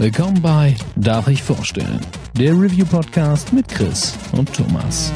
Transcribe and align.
Willkommen 0.00 0.40
bei 0.40 0.76
Darf 0.94 1.26
ich 1.26 1.42
vorstellen? 1.42 1.98
Der 2.34 2.52
Review 2.52 2.86
Podcast 2.86 3.52
mit 3.52 3.66
Chris 3.66 4.16
und 4.30 4.54
Thomas. 4.54 5.12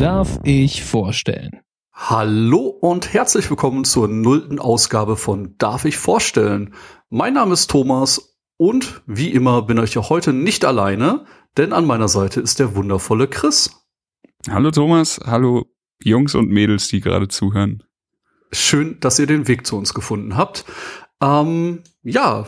Darf 0.00 0.40
ich 0.42 0.82
vorstellen? 0.82 1.60
Hallo 1.92 2.76
und 2.80 3.12
herzlich 3.14 3.48
willkommen 3.50 3.84
zur 3.84 4.08
nullten 4.08 4.58
Ausgabe 4.58 5.16
von 5.16 5.54
Darf 5.58 5.84
ich 5.84 5.96
vorstellen? 5.96 6.74
Mein 7.08 7.34
Name 7.34 7.54
ist 7.54 7.70
Thomas 7.70 8.36
und 8.58 9.02
wie 9.06 9.32
immer 9.32 9.62
bin 9.62 9.78
ich 9.78 9.94
ja 9.94 10.08
heute 10.10 10.34
nicht 10.34 10.66
alleine, 10.66 11.24
denn 11.56 11.72
an 11.72 11.86
meiner 11.86 12.08
Seite 12.08 12.40
ist 12.40 12.58
der 12.58 12.74
wundervolle 12.74 13.28
Chris. 13.28 13.70
Hallo 14.50 14.70
Thomas, 14.70 15.18
hallo 15.24 15.64
Jungs 16.02 16.34
und 16.34 16.50
Mädels, 16.50 16.88
die 16.88 17.00
gerade 17.00 17.28
zuhören. 17.28 17.82
Schön, 18.52 18.98
dass 19.00 19.18
ihr 19.18 19.26
den 19.26 19.48
Weg 19.48 19.66
zu 19.66 19.76
uns 19.76 19.94
gefunden 19.94 20.36
habt. 20.36 20.64
Ähm, 21.22 21.82
ja, 22.02 22.46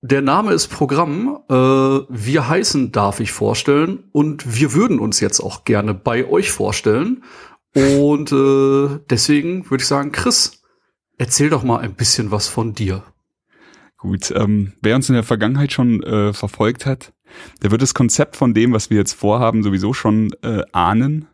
der 0.00 0.22
Name 0.22 0.52
ist 0.52 0.68
Programm. 0.68 1.40
Äh, 1.48 1.54
wir 1.54 2.48
heißen 2.48 2.92
Darf 2.92 3.20
ich 3.20 3.32
vorstellen 3.32 4.04
und 4.12 4.58
wir 4.58 4.74
würden 4.74 4.98
uns 4.98 5.20
jetzt 5.20 5.40
auch 5.40 5.64
gerne 5.64 5.94
bei 5.94 6.28
euch 6.28 6.50
vorstellen. 6.50 7.24
Und 7.74 8.32
äh, 8.32 9.00
deswegen 9.08 9.70
würde 9.70 9.82
ich 9.82 9.88
sagen, 9.88 10.12
Chris, 10.12 10.62
erzähl 11.16 11.50
doch 11.50 11.62
mal 11.62 11.78
ein 11.78 11.94
bisschen 11.94 12.30
was 12.30 12.48
von 12.48 12.74
dir. 12.74 13.02
Gut, 14.04 14.30
ähm, 14.36 14.74
wer 14.82 14.96
uns 14.96 15.08
in 15.08 15.14
der 15.14 15.22
Vergangenheit 15.22 15.72
schon 15.72 16.02
äh, 16.02 16.34
verfolgt 16.34 16.84
hat, 16.84 17.14
der 17.62 17.70
wird 17.70 17.80
das 17.80 17.94
Konzept 17.94 18.36
von 18.36 18.52
dem, 18.52 18.74
was 18.74 18.90
wir 18.90 18.98
jetzt 18.98 19.14
vorhaben, 19.14 19.62
sowieso 19.62 19.94
schon 19.94 20.34
äh, 20.42 20.60
ahnen. 20.72 21.26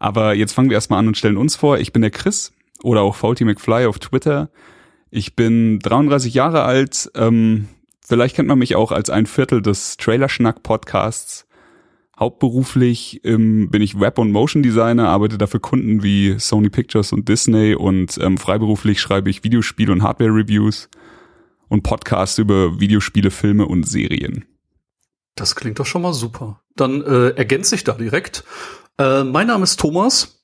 Aber 0.00 0.34
jetzt 0.34 0.52
fangen 0.52 0.68
wir 0.68 0.74
erstmal 0.74 0.98
an 0.98 1.06
und 1.06 1.16
stellen 1.16 1.36
uns 1.36 1.54
vor. 1.54 1.78
Ich 1.78 1.92
bin 1.92 2.02
der 2.02 2.10
Chris 2.10 2.52
oder 2.82 3.02
auch 3.02 3.14
Faulty 3.14 3.44
McFly 3.44 3.86
auf 3.86 4.00
Twitter. 4.00 4.50
Ich 5.12 5.36
bin 5.36 5.78
33 5.78 6.34
Jahre 6.34 6.64
alt. 6.64 7.08
Ähm, 7.14 7.68
vielleicht 8.04 8.34
kennt 8.34 8.48
man 8.48 8.58
mich 8.58 8.74
auch 8.74 8.90
als 8.90 9.10
ein 9.10 9.26
Viertel 9.26 9.62
des 9.62 9.96
Trailerschnack-Podcasts. 9.98 11.46
Hauptberuflich 12.18 13.20
ähm, 13.22 13.70
bin 13.70 13.80
ich 13.80 14.00
Web- 14.00 14.18
und 14.18 14.32
Motion 14.32 14.64
Designer, 14.64 15.08
arbeite 15.08 15.38
dafür 15.38 15.60
Kunden 15.60 16.02
wie 16.02 16.34
Sony 16.40 16.68
Pictures 16.68 17.12
und 17.12 17.28
Disney 17.28 17.76
und 17.76 18.18
ähm, 18.20 18.38
freiberuflich 18.38 19.00
schreibe 19.00 19.30
ich 19.30 19.44
Videospiel- 19.44 19.92
und 19.92 20.02
Hardware-Reviews 20.02 20.88
und 21.68 21.82
Podcasts 21.82 22.38
über 22.38 22.80
Videospiele, 22.80 23.30
Filme 23.30 23.66
und 23.66 23.88
Serien. 23.88 24.44
Das 25.34 25.54
klingt 25.54 25.78
doch 25.78 25.86
schon 25.86 26.02
mal 26.02 26.12
super. 26.12 26.60
Dann 26.74 27.02
äh, 27.02 27.30
ergänze 27.30 27.74
ich 27.74 27.84
da 27.84 27.92
direkt. 27.92 28.44
Äh, 28.98 29.24
mein 29.24 29.46
Name 29.46 29.64
ist 29.64 29.78
Thomas. 29.78 30.42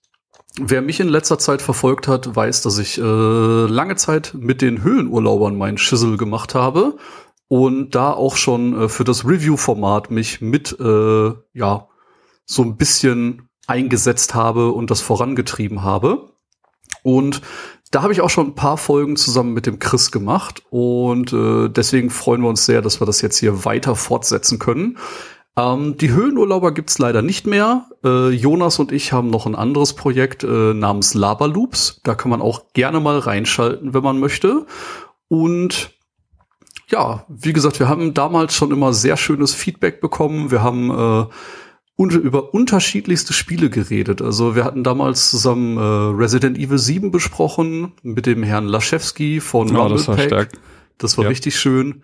Wer 0.60 0.82
mich 0.82 1.00
in 1.00 1.08
letzter 1.08 1.38
Zeit 1.38 1.62
verfolgt 1.62 2.06
hat, 2.06 2.36
weiß, 2.36 2.62
dass 2.62 2.78
ich 2.78 2.98
äh, 2.98 3.02
lange 3.02 3.96
Zeit 3.96 4.34
mit 4.38 4.62
den 4.62 4.84
Höhlenurlaubern 4.84 5.58
meinen 5.58 5.78
Schissel 5.78 6.16
gemacht 6.16 6.54
habe 6.54 6.96
und 7.48 7.96
da 7.96 8.12
auch 8.12 8.36
schon 8.36 8.82
äh, 8.82 8.88
für 8.88 9.02
das 9.02 9.24
Review-Format 9.24 10.12
mich 10.12 10.40
mit 10.40 10.78
äh, 10.78 11.32
ja 11.54 11.88
so 12.46 12.62
ein 12.62 12.76
bisschen 12.76 13.48
eingesetzt 13.66 14.34
habe 14.34 14.70
und 14.70 14.90
das 14.90 15.00
vorangetrieben 15.00 15.82
habe. 15.82 16.30
Und 17.02 17.42
da 17.94 18.02
habe 18.02 18.12
ich 18.12 18.20
auch 18.20 18.30
schon 18.30 18.48
ein 18.48 18.54
paar 18.56 18.76
Folgen 18.76 19.16
zusammen 19.16 19.54
mit 19.54 19.66
dem 19.66 19.78
Chris 19.78 20.10
gemacht 20.10 20.62
und 20.70 21.32
äh, 21.32 21.68
deswegen 21.68 22.10
freuen 22.10 22.42
wir 22.42 22.48
uns 22.48 22.66
sehr, 22.66 22.82
dass 22.82 23.00
wir 23.00 23.06
das 23.06 23.20
jetzt 23.20 23.38
hier 23.38 23.64
weiter 23.64 23.94
fortsetzen 23.94 24.58
können. 24.58 24.98
Ähm, 25.56 25.96
die 25.96 26.10
Höhlenurlauber 26.10 26.74
gibt's 26.74 26.98
leider 26.98 27.22
nicht 27.22 27.46
mehr. 27.46 27.86
Äh, 28.04 28.30
Jonas 28.30 28.80
und 28.80 28.90
ich 28.90 29.12
haben 29.12 29.30
noch 29.30 29.46
ein 29.46 29.54
anderes 29.54 29.92
Projekt 29.92 30.42
äh, 30.42 30.74
namens 30.74 31.14
Laberloops. 31.14 32.00
Da 32.02 32.16
kann 32.16 32.30
man 32.30 32.42
auch 32.42 32.72
gerne 32.72 32.98
mal 32.98 33.20
reinschalten, 33.20 33.94
wenn 33.94 34.02
man 34.02 34.18
möchte. 34.18 34.66
Und 35.28 35.92
ja, 36.88 37.24
wie 37.28 37.52
gesagt, 37.52 37.78
wir 37.78 37.88
haben 37.88 38.12
damals 38.12 38.54
schon 38.54 38.72
immer 38.72 38.92
sehr 38.92 39.16
schönes 39.16 39.54
Feedback 39.54 40.00
bekommen. 40.00 40.50
Wir 40.50 40.64
haben 40.64 40.90
äh, 40.90 41.26
und 41.96 42.12
über 42.12 42.54
unterschiedlichste 42.54 43.32
Spiele 43.32 43.70
geredet. 43.70 44.20
Also 44.20 44.56
wir 44.56 44.64
hatten 44.64 44.82
damals 44.82 45.30
zusammen 45.30 45.76
äh, 45.76 45.80
Resident 45.80 46.58
Evil 46.58 46.78
7 46.78 47.10
besprochen 47.10 47.92
mit 48.02 48.26
dem 48.26 48.42
Herrn 48.42 48.66
Laschewski 48.66 49.40
von 49.40 49.74
oh, 49.76 49.88
das 49.88 50.08
war 50.08 50.18
stark. 50.18 50.50
Das 50.98 51.16
war 51.16 51.24
ja. 51.24 51.30
richtig 51.30 51.58
schön. 51.58 52.02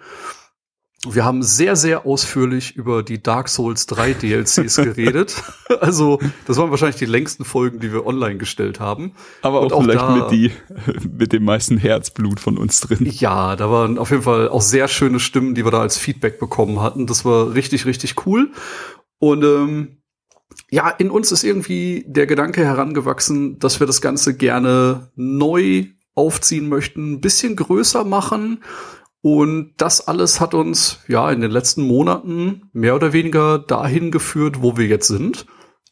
Wir 1.09 1.25
haben 1.25 1.43
sehr, 1.43 1.77
sehr 1.77 2.05
ausführlich 2.05 2.77
über 2.77 3.03
die 3.03 3.23
Dark 3.23 3.49
Souls 3.49 3.87
3 3.87 4.13
DLCs 4.13 4.77
geredet. 4.77 5.35
Also, 5.81 6.19
das 6.47 6.59
waren 6.59 6.71
wahrscheinlich 6.71 6.99
die 6.99 7.07
längsten 7.07 7.47
Folgen, 7.47 7.81
die 7.81 7.91
wir 7.91 8.05
online 8.05 8.37
gestellt 8.37 8.81
haben. 8.81 9.13
Aber 9.41 9.61
auch, 9.61 9.73
auch 9.73 9.83
vielleicht 9.83 10.03
da, 10.03 10.15
mit 10.15 10.31
die, 10.31 10.53
mit 11.11 11.33
dem 11.33 11.45
meisten 11.45 11.79
Herzblut 11.79 12.39
von 12.39 12.59
uns 12.59 12.81
drin. 12.81 13.09
Ja, 13.11 13.57
da 13.57 13.71
waren 13.71 13.97
auf 13.97 14.11
jeden 14.11 14.25
Fall 14.25 14.51
auch 14.51 14.61
sehr 14.61 14.89
schöne 14.89 15.21
Stimmen, 15.21 15.55
die 15.55 15.65
wir 15.65 15.71
da 15.71 15.81
als 15.81 15.97
Feedback 15.97 16.39
bekommen 16.39 16.83
hatten. 16.83 17.07
Das 17.07 17.25
war 17.25 17.55
richtig, 17.55 17.87
richtig 17.87 18.27
cool. 18.27 18.51
Und 19.21 19.45
ähm, 19.45 19.99
ja, 20.71 20.89
in 20.89 21.11
uns 21.11 21.31
ist 21.31 21.45
irgendwie 21.45 22.05
der 22.09 22.27
Gedanke 22.27 22.65
herangewachsen, 22.65 23.59
dass 23.61 23.79
wir 23.79 23.87
das 23.87 24.01
Ganze 24.01 24.37
gerne 24.37 25.11
neu 25.15 25.87
aufziehen 26.15 26.69
möchten, 26.69 27.13
ein 27.13 27.21
bisschen 27.21 27.55
größer 27.55 28.05
machen. 28.05 28.65
Und 29.23 29.75
das 29.77 30.09
alles 30.09 30.41
hat 30.41 30.55
uns 30.55 31.01
ja 31.07 31.31
in 31.31 31.43
den 31.43 31.51
letzten 31.51 31.83
Monaten 31.83 32.71
mehr 32.73 32.95
oder 32.95 33.13
weniger 33.13 33.59
dahin 33.59 34.11
geführt, 34.11 34.63
wo 34.63 34.77
wir 34.77 34.87
jetzt 34.87 35.09
sind, 35.09 35.47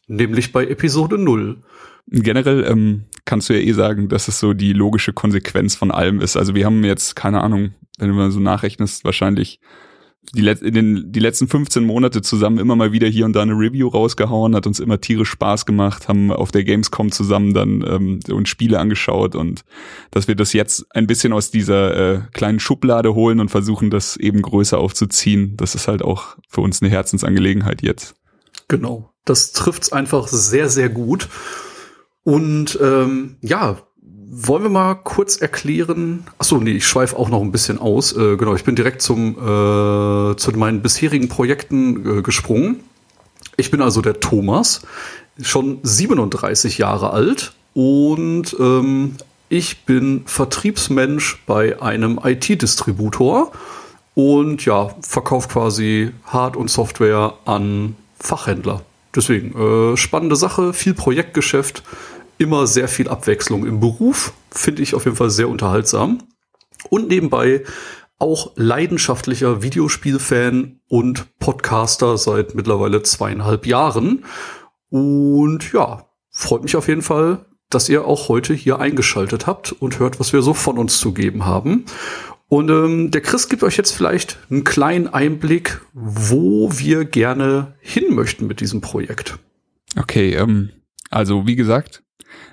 nämlich 0.07 0.51
bei 0.51 0.65
Episode 0.65 1.17
0. 1.19 1.61
Generell 2.07 2.63
ähm, 2.63 3.05
kannst 3.25 3.49
du 3.49 3.53
ja 3.53 3.59
eh 3.59 3.71
sagen, 3.73 4.09
dass 4.09 4.27
es 4.27 4.39
so 4.39 4.53
die 4.53 4.73
logische 4.73 5.13
Konsequenz 5.13 5.75
von 5.75 5.91
allem 5.91 6.21
ist. 6.21 6.37
Also 6.37 6.55
wir 6.55 6.65
haben 6.65 6.83
jetzt, 6.83 7.15
keine 7.15 7.41
Ahnung, 7.41 7.75
wenn 7.99 8.09
du 8.09 8.15
mal 8.15 8.31
so 8.31 8.39
nachrechnest, 8.39 9.05
wahrscheinlich 9.05 9.59
die, 10.35 10.41
Let 10.41 10.61
in 10.61 10.73
den, 10.73 11.11
die 11.11 11.19
letzten 11.19 11.47
15 11.47 11.83
Monate 11.83 12.21
zusammen 12.21 12.59
immer 12.59 12.75
mal 12.75 12.91
wieder 12.91 13.07
hier 13.07 13.25
und 13.25 13.33
da 13.33 13.41
eine 13.41 13.53
Review 13.53 13.87
rausgehauen, 13.87 14.55
hat 14.55 14.67
uns 14.67 14.79
immer 14.79 15.01
tierisch 15.01 15.29
Spaß 15.29 15.65
gemacht, 15.65 16.07
haben 16.07 16.31
auf 16.31 16.51
der 16.51 16.63
Gamescom 16.63 17.11
zusammen 17.11 17.53
dann 17.53 17.83
ähm, 17.87 18.19
uns 18.31 18.49
Spiele 18.49 18.79
angeschaut 18.79 19.35
und 19.35 19.63
dass 20.11 20.27
wir 20.27 20.35
das 20.35 20.53
jetzt 20.53 20.85
ein 20.91 21.07
bisschen 21.07 21.33
aus 21.33 21.51
dieser 21.51 21.95
äh, 21.95 22.21
kleinen 22.33 22.59
Schublade 22.59 23.13
holen 23.15 23.39
und 23.39 23.49
versuchen, 23.49 23.89
das 23.89 24.17
eben 24.17 24.41
größer 24.41 24.77
aufzuziehen, 24.77 25.55
das 25.57 25.75
ist 25.75 25.87
halt 25.87 26.01
auch 26.01 26.37
für 26.47 26.61
uns 26.61 26.81
eine 26.81 26.91
Herzensangelegenheit 26.91 27.81
jetzt. 27.81 28.15
Genau, 28.67 29.11
das 29.25 29.51
trifft's 29.51 29.91
einfach 29.91 30.27
sehr, 30.27 30.69
sehr 30.69 30.89
gut. 30.89 31.27
Und 32.23 32.77
ähm, 32.81 33.37
ja, 33.41 33.79
wollen 34.31 34.63
wir 34.63 34.69
mal 34.69 34.95
kurz 34.95 35.37
erklären? 35.37 36.25
Achso, 36.37 36.57
nee, 36.57 36.71
ich 36.71 36.87
schweife 36.87 37.17
auch 37.17 37.29
noch 37.29 37.41
ein 37.41 37.51
bisschen 37.51 37.79
aus. 37.79 38.15
Äh, 38.15 38.37
genau, 38.37 38.55
ich 38.55 38.63
bin 38.63 38.75
direkt 38.75 39.01
zum 39.01 39.31
äh, 39.31 40.35
zu 40.35 40.51
meinen 40.55 40.81
bisherigen 40.81 41.29
Projekten 41.29 42.19
äh, 42.19 42.21
gesprungen. 42.21 42.81
Ich 43.57 43.71
bin 43.71 43.81
also 43.81 44.01
der 44.01 44.19
Thomas, 44.19 44.81
schon 45.41 45.79
37 45.83 46.77
Jahre 46.77 47.11
alt 47.11 47.53
und 47.73 48.55
ähm, 48.59 49.15
ich 49.49 49.85
bin 49.85 50.23
Vertriebsmensch 50.25 51.41
bei 51.47 51.81
einem 51.81 52.19
IT-Distributor 52.23 53.51
und 54.13 54.63
ja, 54.65 54.95
verkaufe 55.01 55.49
quasi 55.49 56.11
Hard- 56.25 56.55
und 56.55 56.69
Software 56.69 57.33
an 57.45 57.95
Fachhändler. 58.19 58.81
Deswegen 59.15 59.57
äh, 59.93 59.97
spannende 59.97 60.35
Sache, 60.35 60.73
viel 60.73 60.93
Projektgeschäft 60.93 61.83
immer 62.39 62.65
sehr 62.65 62.87
viel 62.87 63.07
Abwechslung 63.07 63.65
im 63.65 63.79
Beruf, 63.79 64.33
finde 64.49 64.81
ich 64.81 64.95
auf 64.95 65.05
jeden 65.05 65.17
Fall 65.17 65.29
sehr 65.29 65.49
unterhaltsam. 65.49 66.23
Und 66.89 67.09
nebenbei 67.09 67.63
auch 68.17 68.53
leidenschaftlicher 68.55 69.61
Videospielfan 69.61 70.79
und 70.87 71.37
Podcaster 71.39 72.17
seit 72.17 72.55
mittlerweile 72.55 73.03
zweieinhalb 73.03 73.65
Jahren. 73.65 74.25
Und 74.89 75.71
ja, 75.73 76.09
freut 76.31 76.63
mich 76.63 76.75
auf 76.75 76.87
jeden 76.87 77.01
Fall, 77.01 77.45
dass 77.69 77.87
ihr 77.87 78.05
auch 78.05 78.29
heute 78.29 78.53
hier 78.53 78.79
eingeschaltet 78.79 79.45
habt 79.45 79.71
und 79.71 79.99
hört, 79.99 80.19
was 80.19 80.33
wir 80.33 80.41
so 80.41 80.53
von 80.53 80.77
uns 80.77 80.97
zu 80.97 81.13
geben 81.13 81.45
haben. 81.45 81.85
Und 82.47 82.69
ähm, 82.69 83.11
der 83.11 83.21
Chris 83.21 83.47
gibt 83.47 83.63
euch 83.63 83.77
jetzt 83.77 83.91
vielleicht 83.91 84.39
einen 84.49 84.63
kleinen 84.63 85.07
Einblick, 85.07 85.81
wo 85.93 86.71
wir 86.73 87.05
gerne 87.05 87.75
hin 87.79 88.15
möchten 88.15 88.47
mit 88.47 88.59
diesem 88.59 88.81
Projekt. 88.81 89.37
Okay, 89.95 90.33
ähm, 90.33 90.71
also 91.11 91.45
wie 91.45 91.55
gesagt, 91.55 92.03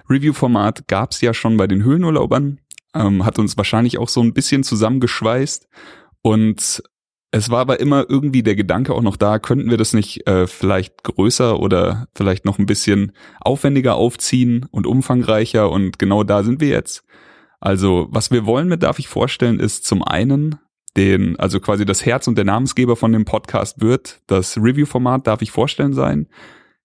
Review-Format 0.08 0.88
gab's 0.88 1.20
ja 1.20 1.34
schon 1.34 1.56
bei 1.56 1.66
den 1.66 1.84
Höhlenurlaubern, 1.84 2.60
ähm, 2.94 3.24
hat 3.24 3.38
uns 3.38 3.56
wahrscheinlich 3.56 3.98
auch 3.98 4.08
so 4.08 4.20
ein 4.22 4.34
bisschen 4.34 4.62
zusammengeschweißt 4.62 5.68
und 6.22 6.82
es 7.32 7.50
war 7.50 7.60
aber 7.60 7.80
immer 7.80 8.06
irgendwie 8.08 8.42
der 8.42 8.56
Gedanke 8.56 8.94
auch 8.94 9.02
noch 9.02 9.16
da, 9.16 9.38
könnten 9.38 9.68
wir 9.68 9.76
das 9.76 9.92
nicht 9.92 10.26
äh, 10.26 10.46
vielleicht 10.46 11.02
größer 11.02 11.58
oder 11.60 12.08
vielleicht 12.14 12.44
noch 12.44 12.58
ein 12.58 12.66
bisschen 12.66 13.12
aufwendiger 13.40 13.96
aufziehen 13.96 14.66
und 14.70 14.86
umfangreicher 14.86 15.70
und 15.70 15.98
genau 15.98 16.22
da 16.22 16.42
sind 16.42 16.60
wir 16.60 16.68
jetzt. 16.68 17.04
Also 17.60 18.06
was 18.10 18.30
wir 18.30 18.46
wollen 18.46 18.68
mit 18.68 18.82
darf 18.82 18.98
ich 18.98 19.08
vorstellen 19.08 19.60
ist 19.60 19.84
zum 19.84 20.02
einen, 20.02 20.58
den, 20.96 21.38
also 21.38 21.60
quasi 21.60 21.84
das 21.84 22.06
Herz 22.06 22.26
und 22.26 22.38
der 22.38 22.44
Namensgeber 22.44 22.96
von 22.96 23.12
dem 23.12 23.24
Podcast 23.24 23.80
wird 23.80 24.20
das 24.26 24.56
Review-Format, 24.56 25.26
darf 25.26 25.42
ich 25.42 25.50
vorstellen 25.50 25.92
sein. 25.92 26.28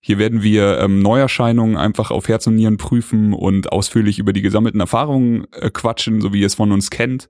Hier 0.03 0.17
werden 0.17 0.41
wir 0.41 0.79
ähm, 0.79 0.99
Neuerscheinungen 0.99 1.77
einfach 1.77 2.09
auf 2.09 2.27
Herz 2.27 2.47
und 2.47 2.55
Nieren 2.55 2.77
prüfen 2.77 3.33
und 3.33 3.71
ausführlich 3.71 4.17
über 4.17 4.33
die 4.33 4.41
gesammelten 4.41 4.79
Erfahrungen 4.79 5.45
äh, 5.51 5.69
quatschen, 5.69 6.21
so 6.21 6.33
wie 6.33 6.41
ihr 6.41 6.47
es 6.47 6.55
von 6.55 6.71
uns 6.71 6.89
kennt. 6.89 7.29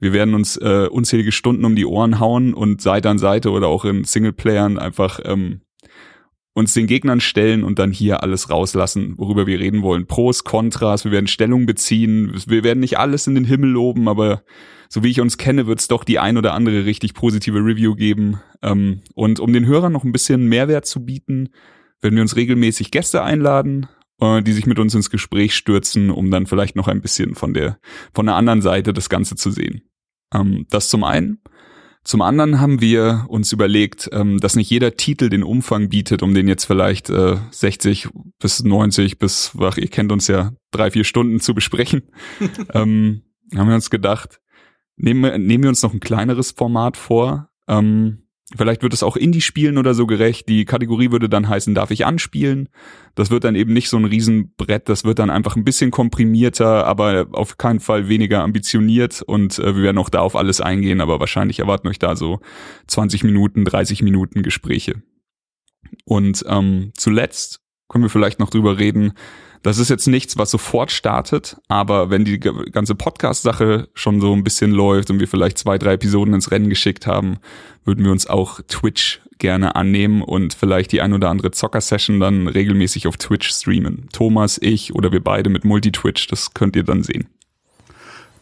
Wir 0.00 0.12
werden 0.12 0.34
uns 0.34 0.56
äh, 0.56 0.88
unzählige 0.90 1.32
Stunden 1.32 1.64
um 1.64 1.76
die 1.76 1.86
Ohren 1.86 2.18
hauen 2.18 2.54
und 2.54 2.82
Seite 2.82 3.08
an 3.08 3.18
Seite 3.18 3.50
oder 3.50 3.68
auch 3.68 3.84
in 3.84 4.02
Singleplayern 4.02 4.78
einfach 4.78 5.20
ähm, 5.24 5.60
uns 6.54 6.74
den 6.74 6.88
Gegnern 6.88 7.20
stellen 7.20 7.62
und 7.62 7.78
dann 7.78 7.92
hier 7.92 8.22
alles 8.24 8.50
rauslassen, 8.50 9.14
worüber 9.16 9.46
wir 9.46 9.60
reden 9.60 9.82
wollen. 9.82 10.06
Pros, 10.06 10.42
Kontras, 10.42 11.04
wir 11.04 11.12
werden 11.12 11.28
Stellung 11.28 11.66
beziehen, 11.66 12.32
wir 12.48 12.64
werden 12.64 12.80
nicht 12.80 12.98
alles 12.98 13.28
in 13.28 13.36
den 13.36 13.44
Himmel 13.44 13.70
loben, 13.70 14.08
aber 14.08 14.42
so 14.88 15.04
wie 15.04 15.10
ich 15.10 15.20
uns 15.20 15.38
kenne, 15.38 15.68
wird 15.68 15.78
es 15.78 15.86
doch 15.86 16.02
die 16.02 16.18
ein 16.18 16.36
oder 16.36 16.54
andere 16.54 16.84
richtig 16.84 17.14
positive 17.14 17.58
Review 17.58 17.94
geben. 17.94 18.40
Ähm, 18.60 19.02
und 19.14 19.38
um 19.38 19.52
den 19.52 19.66
Hörern 19.66 19.92
noch 19.92 20.02
ein 20.02 20.12
bisschen 20.12 20.48
Mehrwert 20.48 20.86
zu 20.86 21.04
bieten, 21.04 21.50
werden 22.00 22.14
wir 22.14 22.22
uns 22.22 22.36
regelmäßig 22.36 22.90
Gäste 22.90 23.22
einladen, 23.22 23.88
äh, 24.20 24.42
die 24.42 24.52
sich 24.52 24.66
mit 24.66 24.78
uns 24.78 24.94
ins 24.94 25.10
Gespräch 25.10 25.54
stürzen, 25.54 26.10
um 26.10 26.30
dann 26.30 26.46
vielleicht 26.46 26.76
noch 26.76 26.88
ein 26.88 27.00
bisschen 27.00 27.34
von 27.34 27.54
der, 27.54 27.78
von 28.14 28.26
der 28.26 28.36
anderen 28.36 28.62
Seite 28.62 28.92
das 28.92 29.08
Ganze 29.08 29.36
zu 29.36 29.50
sehen. 29.50 29.82
Ähm, 30.32 30.66
das 30.70 30.88
zum 30.88 31.04
einen. 31.04 31.40
Zum 32.04 32.22
anderen 32.22 32.60
haben 32.60 32.80
wir 32.80 33.26
uns 33.28 33.52
überlegt, 33.52 34.08
ähm, 34.12 34.40
dass 34.40 34.56
nicht 34.56 34.70
jeder 34.70 34.96
Titel 34.96 35.28
den 35.28 35.42
Umfang 35.42 35.90
bietet, 35.90 36.22
um 36.22 36.32
den 36.32 36.48
jetzt 36.48 36.64
vielleicht 36.64 37.10
äh, 37.10 37.36
60 37.50 38.08
bis 38.38 38.62
90 38.62 39.18
bis, 39.18 39.52
ach, 39.60 39.76
ihr 39.76 39.88
kennt 39.88 40.10
uns 40.10 40.26
ja, 40.26 40.52
drei, 40.70 40.90
vier 40.90 41.04
Stunden 41.04 41.40
zu 41.40 41.54
besprechen. 41.54 42.02
ähm, 42.72 43.22
haben 43.54 43.68
wir 43.68 43.74
uns 43.74 43.90
gedacht, 43.90 44.40
nehmen, 44.96 45.46
nehmen 45.46 45.64
wir 45.64 45.68
uns 45.68 45.82
noch 45.82 45.92
ein 45.92 46.00
kleineres 46.00 46.52
Format 46.52 46.96
vor. 46.96 47.50
Ähm, 47.66 48.27
Vielleicht 48.56 48.82
wird 48.82 48.94
es 48.94 49.02
auch 49.02 49.16
Indie-Spielen 49.16 49.76
oder 49.76 49.92
so 49.92 50.06
gerecht. 50.06 50.48
Die 50.48 50.64
Kategorie 50.64 51.10
würde 51.10 51.28
dann 51.28 51.50
heißen, 51.50 51.74
darf 51.74 51.90
ich 51.90 52.06
anspielen? 52.06 52.70
Das 53.14 53.30
wird 53.30 53.44
dann 53.44 53.54
eben 53.54 53.74
nicht 53.74 53.90
so 53.90 53.98
ein 53.98 54.06
Riesenbrett, 54.06 54.88
das 54.88 55.04
wird 55.04 55.18
dann 55.18 55.28
einfach 55.28 55.54
ein 55.54 55.64
bisschen 55.64 55.90
komprimierter, 55.90 56.86
aber 56.86 57.26
auf 57.32 57.58
keinen 57.58 57.80
Fall 57.80 58.08
weniger 58.08 58.42
ambitioniert 58.42 59.20
und 59.20 59.58
äh, 59.58 59.76
wir 59.76 59.82
werden 59.82 59.98
auch 59.98 60.08
da 60.08 60.20
auf 60.20 60.34
alles 60.34 60.62
eingehen, 60.62 61.02
aber 61.02 61.20
wahrscheinlich 61.20 61.58
erwarten 61.58 61.88
euch 61.88 61.98
da 61.98 62.16
so 62.16 62.40
20 62.86 63.22
Minuten, 63.22 63.66
30 63.66 64.02
Minuten 64.02 64.42
Gespräche. 64.42 65.02
Und 66.04 66.44
ähm, 66.48 66.92
zuletzt 66.96 67.60
können 67.88 68.04
wir 68.04 68.10
vielleicht 68.10 68.38
noch 68.38 68.50
drüber 68.50 68.78
reden, 68.78 69.12
das 69.62 69.78
ist 69.78 69.88
jetzt 69.88 70.06
nichts, 70.06 70.38
was 70.38 70.50
sofort 70.50 70.92
startet, 70.92 71.56
aber 71.68 72.10
wenn 72.10 72.24
die 72.24 72.38
ganze 72.38 72.94
Podcast-Sache 72.94 73.88
schon 73.94 74.20
so 74.20 74.32
ein 74.32 74.44
bisschen 74.44 74.70
läuft 74.70 75.10
und 75.10 75.18
wir 75.18 75.26
vielleicht 75.26 75.58
zwei, 75.58 75.78
drei 75.78 75.94
Episoden 75.94 76.34
ins 76.34 76.50
Rennen 76.50 76.68
geschickt 76.68 77.06
haben, 77.06 77.38
würden 77.84 78.04
wir 78.04 78.12
uns 78.12 78.28
auch 78.28 78.60
Twitch 78.68 79.20
gerne 79.38 79.76
annehmen 79.76 80.22
und 80.22 80.54
vielleicht 80.54 80.92
die 80.92 81.00
ein 81.00 81.12
oder 81.12 81.30
andere 81.30 81.50
Zocker-Session 81.50 82.20
dann 82.20 82.48
regelmäßig 82.48 83.06
auf 83.06 83.16
Twitch 83.16 83.50
streamen. 83.50 84.08
Thomas, 84.12 84.58
ich 84.60 84.94
oder 84.94 85.12
wir 85.12 85.22
beide 85.22 85.50
mit 85.50 85.64
Multi-Twitch, 85.64 86.28
das 86.28 86.54
könnt 86.54 86.76
ihr 86.76 86.84
dann 86.84 87.02
sehen. 87.02 87.28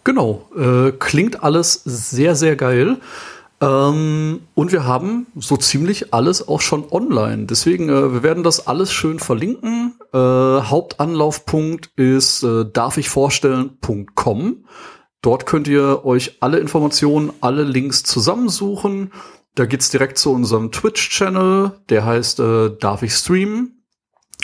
Genau, 0.04 0.48
äh, 0.56 0.92
klingt 0.92 1.42
alles 1.42 1.82
sehr, 1.84 2.34
sehr 2.34 2.56
geil. 2.56 2.98
Ähm, 3.60 4.40
und 4.54 4.72
wir 4.72 4.84
haben 4.84 5.26
so 5.34 5.56
ziemlich 5.56 6.12
alles 6.12 6.46
auch 6.46 6.60
schon 6.60 6.90
online. 6.90 7.46
Deswegen, 7.46 7.88
äh, 7.88 8.12
wir 8.12 8.22
werden 8.22 8.42
das 8.42 8.66
alles 8.66 8.92
schön 8.92 9.18
verlinken. 9.18 9.94
Äh, 10.12 10.18
Hauptanlaufpunkt 10.18 11.90
ist 11.96 12.42
äh, 12.42 12.66
darfichvorstellen.com. 12.70 14.64
Dort 15.22 15.46
könnt 15.46 15.68
ihr 15.68 16.04
euch 16.04 16.36
alle 16.40 16.58
Informationen, 16.58 17.32
alle 17.40 17.64
Links 17.64 18.02
zusammensuchen. 18.02 19.10
Da 19.54 19.64
geht's 19.64 19.88
direkt 19.88 20.18
zu 20.18 20.32
unserem 20.32 20.70
Twitch-Channel, 20.70 21.80
der 21.88 22.04
heißt 22.04 22.40
äh, 22.40 22.76
Darf 22.78 23.02
ich 23.02 23.14
streamen? 23.14 23.82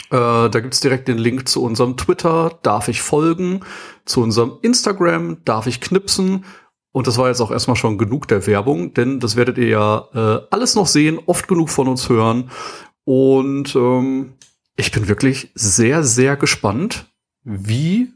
Äh, 0.09 0.49
da 0.49 0.59
gibt's 0.59 0.79
direkt 0.79 1.07
den 1.07 1.19
Link 1.19 1.47
zu 1.47 1.63
unserem 1.63 1.97
Twitter, 1.97 2.59
Darf 2.63 2.87
ich 2.87 3.03
folgen? 3.03 3.61
Zu 4.05 4.21
unserem 4.21 4.57
Instagram, 4.63 5.37
Darf 5.45 5.67
ich 5.67 5.81
knipsen? 5.81 6.45
Und 6.93 7.07
das 7.07 7.17
war 7.17 7.27
jetzt 7.27 7.41
auch 7.41 7.51
erstmal 7.51 7.75
schon 7.75 7.97
genug 7.97 8.27
der 8.27 8.45
Werbung, 8.47 8.93
denn 8.93 9.19
das 9.19 9.35
werdet 9.35 9.57
ihr 9.57 9.67
ja 9.67 10.07
äh, 10.13 10.47
alles 10.51 10.75
noch 10.75 10.87
sehen, 10.87 11.19
oft 11.25 11.47
genug 11.47 11.69
von 11.69 11.87
uns 11.87 12.07
hören. 12.07 12.51
Und 13.03 13.75
ähm, 13.75 14.33
ich 14.77 14.91
bin 14.91 15.07
wirklich 15.07 15.51
sehr, 15.55 16.03
sehr 16.03 16.37
gespannt, 16.37 17.11
wie 17.43 18.13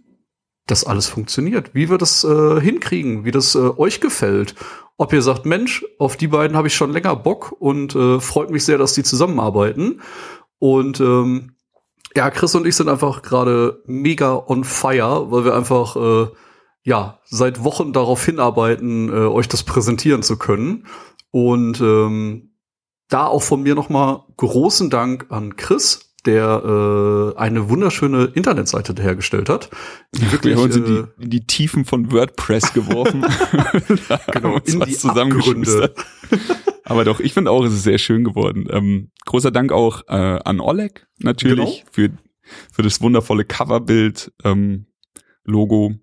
das 0.68 0.84
alles 0.84 1.08
funktioniert, 1.08 1.74
wie 1.74 1.90
wir 1.90 1.98
das 1.98 2.24
äh, 2.24 2.62
hinkriegen, 2.62 3.26
wie 3.26 3.32
das 3.32 3.56
äh, 3.56 3.60
euch 3.78 4.00
gefällt. 4.00 4.54
Ob 4.96 5.12
ihr 5.12 5.24
sagt, 5.24 5.46
Mensch, 5.46 5.84
auf 5.98 6.16
die 6.16 6.28
beiden 6.28 6.56
habe 6.56 6.68
ich 6.68 6.76
schon 6.76 6.94
länger 6.94 7.16
Bock 7.16 7.56
und 7.60 7.96
äh, 7.96 8.20
freut 8.20 8.52
mich 8.52 8.64
sehr, 8.64 8.78
dass 8.78 8.94
die 8.94 9.04
zusammenarbeiten. 9.04 10.02
Und 10.60 11.00
ähm, 11.00 11.56
ja, 12.16 12.30
Chris 12.30 12.54
und 12.54 12.68
ich 12.68 12.76
sind 12.76 12.90
einfach 12.90 13.24
gerade 13.24 13.82
mega 13.86 14.36
on 14.36 14.64
fire, 14.64 15.32
weil 15.32 15.46
wir 15.46 15.56
einfach 15.56 15.96
äh, 15.96 16.28
ja, 16.88 17.20
seit 17.26 17.66
Wochen 17.66 17.92
darauf 17.92 18.24
hinarbeiten, 18.24 19.10
äh, 19.10 19.28
euch 19.28 19.50
das 19.50 19.64
präsentieren 19.64 20.24
zu 20.24 20.38
können. 20.38 20.88
Und 21.32 21.82
ähm, 21.82 22.54
da 23.10 23.28
auch 23.28 23.44
von 23.44 23.62
mir 23.62 23.76
nochmal 23.76 24.22
großen 24.38 24.90
Dank 24.90 25.26
an 25.28 25.58
Chris, 25.58 26.14
der 26.26 26.64
äh, 26.64 27.38
eine 27.38 27.68
wunderschöne 27.68 28.32
Internetseite 28.34 28.96
hergestellt 29.02 29.50
hat. 29.50 29.70
Die 30.16 30.32
wirklich, 30.32 30.56
Wir 30.56 30.62
haben 30.62 30.64
uns 30.64 30.78
in, 30.78 30.86
die, 30.86 30.92
äh, 30.94 31.08
in 31.20 31.30
die 31.30 31.46
Tiefen 31.46 31.84
von 31.84 32.10
WordPress 32.10 32.72
geworfen. 32.72 33.22
genau, 34.32 34.58
in 34.60 34.80
die 34.80 34.98
Abgründe. 35.10 35.94
Aber 36.86 37.04
doch, 37.04 37.20
ich 37.20 37.34
finde 37.34 37.52
auch, 37.52 37.66
es 37.66 37.74
ist 37.74 37.84
sehr 37.84 37.98
schön 37.98 38.24
geworden. 38.24 38.66
Ähm, 38.70 39.12
großer 39.26 39.52
Dank 39.52 39.74
auch 39.74 40.04
äh, 40.08 40.14
an 40.14 40.62
Oleg 40.62 41.06
natürlich 41.18 41.84
genau. 41.84 41.92
für, 41.92 42.10
für 42.72 42.82
das 42.82 43.02
wundervolle 43.02 43.44
Coverbild, 43.44 44.32
ähm, 44.46 44.86
Logo 45.44 45.96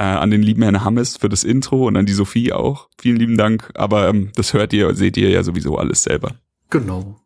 äh, 0.00 0.04
an 0.04 0.30
den 0.30 0.42
lieben 0.42 0.62
Herrn 0.62 0.82
Hammes 0.82 1.18
für 1.18 1.28
das 1.28 1.44
Intro 1.44 1.86
und 1.86 1.96
an 1.96 2.06
die 2.06 2.14
Sophie 2.14 2.54
auch. 2.54 2.88
Vielen 2.98 3.16
lieben 3.16 3.36
Dank. 3.36 3.70
Aber 3.74 4.08
ähm, 4.08 4.32
das 4.34 4.54
hört 4.54 4.72
ihr, 4.72 4.94
seht 4.94 5.18
ihr 5.18 5.28
ja 5.28 5.42
sowieso 5.42 5.76
alles 5.76 6.02
selber. 6.02 6.36
Genau. 6.70 7.20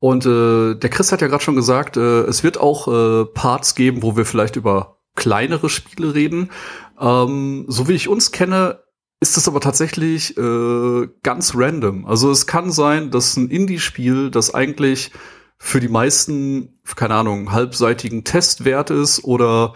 Und 0.00 0.26
äh, 0.26 0.74
der 0.74 0.90
Chris 0.90 1.12
hat 1.12 1.20
ja 1.20 1.28
gerade 1.28 1.44
schon 1.44 1.54
gesagt, 1.54 1.96
äh, 1.96 2.22
es 2.22 2.42
wird 2.42 2.58
auch 2.58 2.88
äh, 2.88 3.24
Parts 3.26 3.76
geben, 3.76 4.02
wo 4.02 4.16
wir 4.16 4.24
vielleicht 4.24 4.56
über 4.56 4.98
kleinere 5.14 5.68
Spiele 5.68 6.12
reden. 6.12 6.50
Ähm, 7.00 7.66
so 7.68 7.86
wie 7.86 7.92
ich 7.92 8.08
uns 8.08 8.32
kenne, 8.32 8.80
ist 9.20 9.36
das 9.36 9.46
aber 9.46 9.60
tatsächlich 9.60 10.36
äh, 10.36 11.08
ganz 11.22 11.52
random. 11.54 12.04
Also 12.06 12.32
es 12.32 12.48
kann 12.48 12.72
sein, 12.72 13.12
dass 13.12 13.36
ein 13.36 13.48
Indie-Spiel, 13.48 14.32
das 14.32 14.52
eigentlich 14.52 15.12
für 15.56 15.78
die 15.78 15.88
meisten, 15.88 16.80
keine 16.96 17.14
Ahnung, 17.14 17.52
halbseitigen 17.52 18.24
Testwert 18.24 18.90
ist 18.90 19.22
oder 19.22 19.74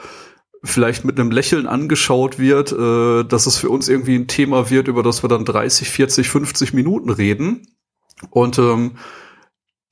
vielleicht 0.67 1.05
mit 1.05 1.19
einem 1.19 1.31
Lächeln 1.31 1.67
angeschaut 1.67 2.39
wird, 2.39 2.73
äh, 2.73 3.25
dass 3.25 3.47
es 3.47 3.57
für 3.57 3.71
uns 3.71 3.89
irgendwie 3.89 4.17
ein 4.17 4.29
Thema 4.29 4.71
wird, 4.71 4.89
über 4.89 5.03
das 5.03 5.23
wir 5.23 5.29
dann 5.29 5.45
30, 5.45 5.89
40, 5.89 6.29
50 6.29 6.73
Minuten 6.75 7.11
reden. 7.11 7.67
Und 8.31 8.59
ähm, 8.59 8.93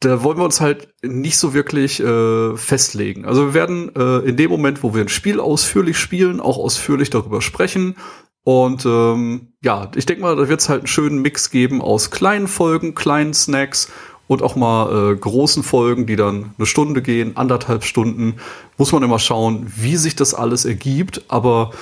da 0.00 0.22
wollen 0.22 0.38
wir 0.38 0.44
uns 0.44 0.60
halt 0.60 0.88
nicht 1.02 1.38
so 1.38 1.54
wirklich 1.54 2.00
äh, 2.00 2.56
festlegen. 2.56 3.24
Also 3.24 3.46
wir 3.46 3.54
werden 3.54 3.94
äh, 3.96 4.18
in 4.28 4.36
dem 4.36 4.50
Moment, 4.50 4.82
wo 4.82 4.94
wir 4.94 5.02
ein 5.02 5.08
Spiel 5.08 5.40
ausführlich 5.40 5.98
spielen, 5.98 6.40
auch 6.40 6.58
ausführlich 6.58 7.10
darüber 7.10 7.40
sprechen. 7.40 7.96
Und 8.42 8.84
ähm, 8.84 9.54
ja, 9.62 9.90
ich 9.94 10.04
denke 10.04 10.22
mal, 10.22 10.36
da 10.36 10.48
wird 10.48 10.60
es 10.60 10.68
halt 10.68 10.80
einen 10.80 10.86
schönen 10.86 11.22
Mix 11.22 11.50
geben 11.50 11.80
aus 11.80 12.10
kleinen 12.10 12.48
Folgen, 12.48 12.94
kleinen 12.94 13.32
Snacks 13.32 13.90
und 14.26 14.42
auch 14.42 14.56
mal 14.56 15.12
äh, 15.12 15.16
großen 15.16 15.62
Folgen, 15.62 16.06
die 16.06 16.16
dann 16.16 16.52
eine 16.56 16.66
Stunde 16.66 17.02
gehen, 17.02 17.36
anderthalb 17.36 17.84
Stunden, 17.84 18.36
muss 18.78 18.92
man 18.92 19.02
immer 19.02 19.18
schauen, 19.18 19.70
wie 19.76 19.96
sich 19.96 20.16
das 20.16 20.34
alles 20.34 20.64
ergibt. 20.64 21.22
Aber 21.28 21.72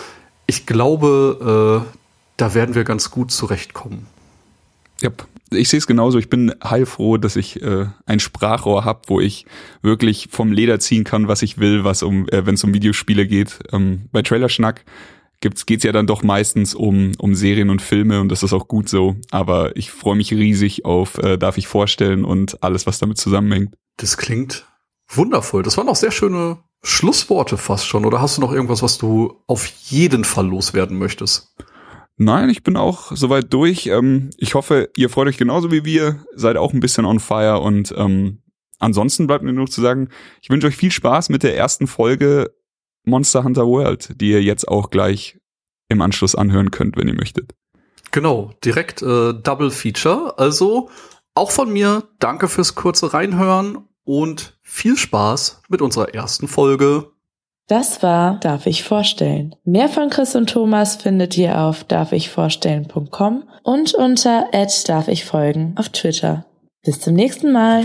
ich 0.47 0.67
glaube, 0.67 1.85
äh, 1.87 1.93
da 2.37 2.55
werden 2.55 2.75
wir 2.75 2.85
ganz 2.85 3.11
gut 3.11 3.31
zurechtkommen. 3.31 4.07
Ja, 5.01 5.11
ich 5.53 5.69
sehe 5.69 5.79
es 5.79 5.87
genauso. 5.87 6.19
Ich 6.19 6.31
bin 6.31 6.55
heilfroh, 6.63 7.17
dass 7.17 7.37
ich 7.37 7.63
äh, 7.63 7.87
ein 8.07 8.21
Sprachrohr 8.21 8.85
habe, 8.85 9.03
wo 9.07 9.21
ich 9.21 9.47
wirklich 9.83 10.29
vom 10.31 10.53
Leder 10.53 10.81
ziehen 10.81 11.05
kann, 11.05 11.29
was 11.29 11.43
ich 11.43 11.59
will, 11.59 11.85
was 11.85 12.03
um, 12.03 12.29
äh, 12.29 12.47
wenn 12.47 12.55
es 12.55 12.65
um 12.65 12.75
Videospiele 12.75 13.27
geht. 13.27 13.59
Ähm, 13.73 14.09
bei 14.13 14.23
Trailerschnack 14.23 14.85
gibt's 15.43 15.67
geht's 15.67 15.85
ja 15.85 15.93
dann 15.93 16.07
doch 16.07 16.23
meistens 16.23 16.75
um 16.75 17.13
um 17.19 17.35
Serien 17.35 17.69
und 17.69 17.83
Filme 17.83 18.21
und 18.21 18.31
das 18.31 18.43
ist 18.43 18.55
auch 18.55 18.69
gut 18.69 18.89
so. 18.89 19.17
Aber 19.31 19.77
ich 19.77 19.91
freue 19.91 20.17
mich 20.17 20.33
riesig 20.33 20.87
auf 20.87 21.19
äh, 21.19 21.37
darf 21.37 21.59
ich 21.59 21.67
vorstellen 21.67 22.25
und 22.25 22.63
alles, 22.63 22.87
was 22.87 22.99
damit 22.99 23.19
zusammenhängt. 23.19 23.75
Das 23.99 24.17
klingt 24.17 24.65
wundervoll. 25.09 25.63
Das 25.63 25.77
waren 25.77 25.89
auch 25.89 25.97
sehr 25.97 26.11
schöne 26.11 26.59
Schlussworte 26.83 27.59
fast 27.59 27.87
schon. 27.87 28.07
Oder 28.07 28.23
hast 28.23 28.39
du 28.39 28.41
noch 28.41 28.53
irgendwas, 28.53 28.83
was 28.83 28.97
du 28.97 29.43
auf 29.47 29.67
jeden 29.67 30.25
Fall 30.25 30.47
loswerden 30.47 30.99
möchtest? 30.99 31.55
Nein, 32.17 32.49
ich 32.51 32.63
bin 32.63 32.77
auch 32.77 33.13
soweit 33.15 33.53
durch. 33.53 33.87
Ähm, 33.87 34.31
ich 34.37 34.55
hoffe, 34.55 34.91
ihr 34.97 35.11
freut 35.11 35.29
euch 35.29 35.39
genauso 35.39 35.71
wie 35.71 35.85
wir, 35.85 36.25
seid 36.35 36.57
auch 36.57 36.73
ein 36.73 36.81
bisschen 36.81 37.05
on 37.05 37.21
fire 37.21 37.61
und 37.61 37.95
ähm, 37.97 38.43
ansonsten 38.79 39.27
bleibt 39.27 39.45
mir 39.45 39.53
nur 39.53 39.67
zu 39.67 39.81
sagen, 39.81 40.09
ich 40.41 40.51
wünsche 40.51 40.67
euch 40.67 40.77
viel 40.77 40.93
Spaß 40.93 41.31
mit 41.31 41.43
der 41.43 41.57
ersten 41.57 41.87
Folge 41.87 42.53
Monster 43.05 43.45
Hunter 43.45 43.67
World, 43.67 44.21
die 44.21 44.31
ihr 44.31 44.43
jetzt 44.43 44.69
auch 44.69 44.91
gleich 44.91 45.39
im 45.89 46.01
Anschluss 46.01 46.35
anhören 46.35 46.71
könnt, 46.71 46.97
wenn 46.97 47.09
ihr 47.09 47.15
möchtet. 47.15 47.55
Genau, 48.11 48.51
direkt 48.65 49.03
äh, 49.03 49.33
Double 49.33 49.71
Feature. 49.71 50.39
Also 50.39 50.91
auch 51.35 51.51
von 51.51 51.73
mir, 51.73 52.05
danke 52.19 52.49
fürs 52.49 52.75
kurze 52.75 53.15
Reinhören 53.15 53.89
und 54.05 54.59
viel 54.63 54.97
Spaß 54.97 55.63
mit 55.69 55.81
unserer 55.81 56.15
ersten 56.15 56.49
Folge. 56.49 57.11
Das 57.69 58.03
war 58.03 58.39
Darf 58.41 58.67
ich 58.67 58.83
vorstellen. 58.83 59.55
Mehr 59.65 59.89
von 59.89 60.11
Chris 60.11 60.35
und 60.35 60.51
Thomas 60.51 60.97
findet 60.97 61.39
ihr 61.39 61.59
auf 61.59 61.85
darfichvorstellen.com 61.85 63.45
und 63.63 63.95
unter 63.95 64.47
darf 64.87 65.09
ich 65.09 65.25
folgen 65.25 65.75
auf 65.79 65.89
Twitter. 65.89 66.45
Bis 66.85 67.01
zum 67.01 67.15
nächsten 67.15 67.53
Mal. 67.53 67.85